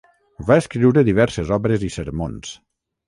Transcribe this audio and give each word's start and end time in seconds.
Va 0.47 0.55
escriure 0.61 1.03
diverses 1.09 1.53
obres 1.61 1.85
i 1.89 1.93
sermons. 1.97 2.59